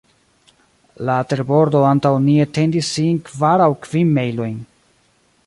La 1.09 1.17
terbordo 1.33 1.83
antaŭ 1.89 2.13
ni 2.23 2.39
etendis 2.47 2.91
sin 2.97 3.21
kvar 3.29 3.67
aŭ 3.67 3.71
kvin 3.85 4.17
mejlojn. 4.19 4.59